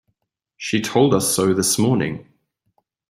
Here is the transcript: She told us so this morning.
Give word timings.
She 0.57 0.81
told 0.81 1.13
us 1.13 1.31
so 1.31 1.53
this 1.53 1.77
morning. 1.77 2.27